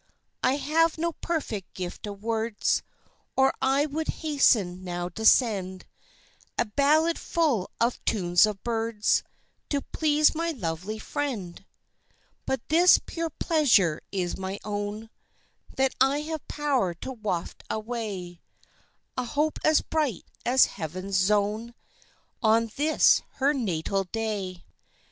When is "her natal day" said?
23.33-24.63